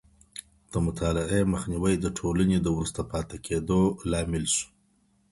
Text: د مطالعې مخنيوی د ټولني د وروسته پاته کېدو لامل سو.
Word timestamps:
د 0.71 0.73
مطالعې 0.85 1.41
مخنيوی 1.53 1.93
د 1.99 2.05
ټولني 2.17 2.57
د 2.61 2.67
وروسته 2.75 3.01
پاته 3.11 3.35
کېدو 3.45 3.81
لامل 4.11 4.45
سو. 4.55 4.65